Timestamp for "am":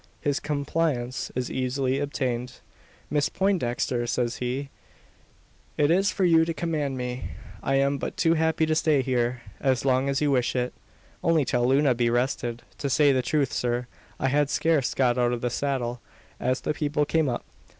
7.75-7.99